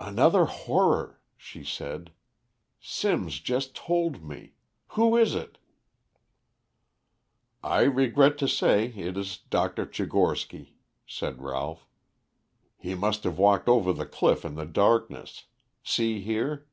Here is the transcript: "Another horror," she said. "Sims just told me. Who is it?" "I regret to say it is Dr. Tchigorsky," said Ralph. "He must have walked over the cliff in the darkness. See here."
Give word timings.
"Another 0.00 0.46
horror," 0.46 1.20
she 1.36 1.62
said. 1.62 2.10
"Sims 2.80 3.38
just 3.38 3.74
told 3.76 4.24
me. 4.26 4.54
Who 4.96 5.14
is 5.14 5.34
it?" 5.34 5.58
"I 7.62 7.82
regret 7.82 8.38
to 8.38 8.48
say 8.48 8.86
it 8.86 9.18
is 9.18 9.36
Dr. 9.36 9.84
Tchigorsky," 9.84 10.70
said 11.06 11.42
Ralph. 11.42 11.86
"He 12.78 12.94
must 12.94 13.24
have 13.24 13.36
walked 13.38 13.68
over 13.68 13.92
the 13.92 14.06
cliff 14.06 14.42
in 14.42 14.54
the 14.54 14.64
darkness. 14.64 15.44
See 15.82 16.22
here." 16.22 16.66